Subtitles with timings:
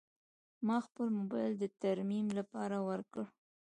[0.67, 3.23] ما خپل موبایل د ترمیم لپاره ورکړ.